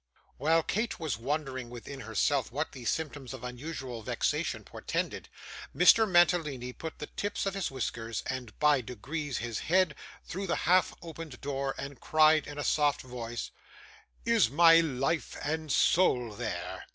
While 0.37 0.63
Kate 0.63 0.99
was 0.99 1.19
wondering 1.19 1.69
within 1.69 1.99
herself 1.99 2.51
what 2.51 2.71
these 2.71 2.89
symptoms 2.89 3.35
of 3.35 3.43
unusual 3.43 4.01
vexation 4.01 4.63
portended, 4.63 5.29
Mr. 5.77 6.09
Mantalini 6.09 6.73
put 6.73 6.97
the 6.97 7.05
tips 7.05 7.45
of 7.45 7.53
his 7.53 7.69
whiskers, 7.69 8.23
and, 8.25 8.57
by 8.57 8.81
degrees, 8.81 9.37
his 9.37 9.59
head, 9.59 9.93
through 10.25 10.47
the 10.47 10.55
half 10.65 10.95
opened 11.03 11.39
door, 11.39 11.75
and 11.77 12.01
cried 12.01 12.47
in 12.47 12.57
a 12.57 12.63
soft 12.63 13.01
voice 13.03 13.51
'Is 14.25 14.49
my 14.49 14.79
life 14.79 15.37
and 15.43 15.71
soul 15.71 16.31
there? 16.33 16.85